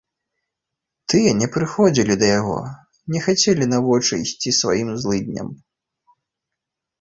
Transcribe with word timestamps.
Тыя 1.13 1.33
не 1.41 1.47
прыходзілі 1.55 2.15
да 2.23 2.27
яго, 2.39 2.55
не 3.17 3.21
хацелі 3.27 3.69
на 3.75 3.83
вочы 3.89 4.13
ісці 4.25 4.55
сваім 4.63 4.89
злыдням. 5.05 5.47